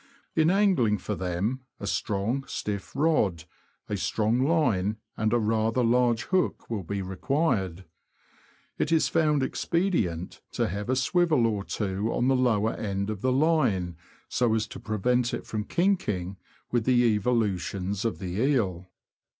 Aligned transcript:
In 0.35 0.49
angling 0.49 0.97
for 0.97 1.13
them, 1.13 1.59
a 1.79 1.85
strong, 1.85 2.43
stiff 2.47 2.95
rod, 2.95 3.43
a 3.87 3.95
strong 3.95 4.39
line, 4.43 4.97
and 5.15 5.31
a 5.31 5.37
rather 5.37 5.83
large 5.83 6.23
hook, 6.23 6.71
will 6.71 6.81
be 6.81 7.03
required. 7.03 7.85
It 8.79 8.91
is 8.91 9.09
found 9.09 9.43
expedient 9.43 10.41
to 10.53 10.67
have 10.69 10.89
a 10.89 10.95
swivel 10.95 11.45
or 11.45 11.63
two 11.63 12.11
on 12.11 12.29
the 12.29 12.35
lower 12.35 12.73
end 12.73 13.11
of 13.11 13.21
the 13.21 13.31
line, 13.31 13.95
so 14.27 14.55
as 14.55 14.65
to 14.69 14.79
prevent 14.79 15.35
it 15.35 15.45
from" 15.45 15.65
kinking" 15.65 16.37
with 16.71 16.85
the 16.85 17.03
evolutions 17.15 18.03
of 18.03 18.17
the 18.17 18.41
eel. 18.41 18.89